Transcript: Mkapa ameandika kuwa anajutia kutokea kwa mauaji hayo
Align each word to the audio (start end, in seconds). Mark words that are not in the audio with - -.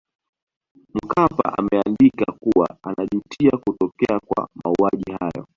Mkapa 0.93 1.57
ameandika 1.57 2.25
kuwa 2.31 2.77
anajutia 2.83 3.51
kutokea 3.51 4.19
kwa 4.19 4.49
mauaji 4.63 5.11
hayo 5.19 5.45